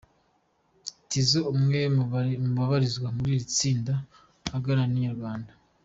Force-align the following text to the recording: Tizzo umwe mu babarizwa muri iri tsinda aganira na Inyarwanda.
Tizzo 1.09 1.39
umwe 1.53 1.79
mu 1.95 2.03
babarizwa 2.57 3.07
muri 3.17 3.29
iri 3.35 3.45
tsinda 3.55 3.93
aganira 4.57 4.87
na 4.89 4.95
Inyarwanda. 4.99 5.51